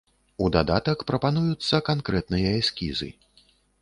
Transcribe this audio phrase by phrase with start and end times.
[0.43, 3.11] У дадатак прапануюцца канкрэтныя эскізы.